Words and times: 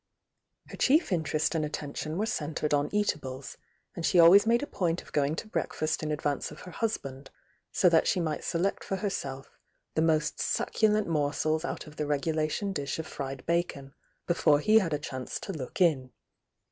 Her 0.69 0.77
chief 0.77 1.11
interest 1.11 1.53
and 1.53 1.63
attention 1.63 2.17
were 2.17 2.25
centred 2.25 2.73
on 2.73 2.89
eatables, 2.91 3.57
and 3.95 4.03
she 4.03 4.17
al 4.19 4.31
ways 4.31 4.47
made 4.47 4.63
a 4.63 4.65
point 4.65 5.03
of 5.03 5.11
going 5.11 5.35
to 5.35 5.47
breakfast 5.47 6.01
in 6.01 6.11
advance 6.11 6.49
of 6.49 6.61
her 6.61 6.71
husband, 6.71 7.29
so 7.71 7.87
that 7.87 8.07
she 8.07 8.19
might 8.19 8.43
select 8.43 8.83
for 8.83 8.95
herself 8.95 9.51
the 9.93 10.01
niost 10.01 10.39
succulent 10.39 11.05
morsels 11.07 11.63
out 11.63 11.85
of 11.85 11.97
the 11.97 12.07
regulation 12.07 12.73
dish 12.73 12.97
of 12.97 13.05
fried 13.05 13.45
bacon, 13.45 13.93
before 14.25 14.59
he 14.59 14.79
had 14.79 14.91
a 14.91 14.97
chance 14.97 15.39
to 15.41 15.53
look 15.53 15.79
in. 15.79 16.09